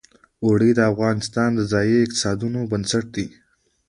[0.45, 3.27] اوړي د افغانستان د ځایي اقتصادونو بنسټ دی.